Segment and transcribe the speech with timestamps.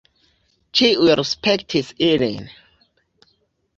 [0.79, 2.51] Ĉiuj respektis ilin.